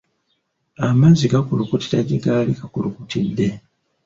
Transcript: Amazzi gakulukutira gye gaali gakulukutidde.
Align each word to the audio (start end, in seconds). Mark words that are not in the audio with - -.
Amazzi 0.87 1.25
gakulukutira 1.31 1.99
gye 2.07 2.17
gaali 2.23 2.51
gakulukutidde. 2.59 3.47